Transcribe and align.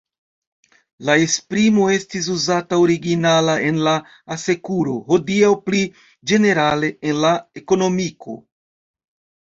La 1.09 1.15
esprimo 1.25 1.85
estis 1.97 2.29
uzata 2.37 2.79
originala 2.87 3.59
en 3.67 3.79
la 3.91 3.95
asekuro, 4.39 4.97
hodiaŭ 5.15 5.55
pli 5.69 5.85
ĝenerale 6.33 6.95
en 7.13 7.25
la 7.29 7.39
ekonomiko. 7.65 8.41